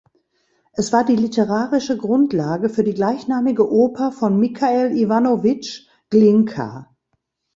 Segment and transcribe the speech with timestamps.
[0.73, 6.89] Es war die literarische Grundlage für die gleichnamige Oper von Michail Iwanowitsch Glinka.